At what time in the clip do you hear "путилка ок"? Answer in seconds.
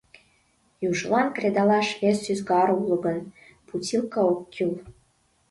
3.67-4.39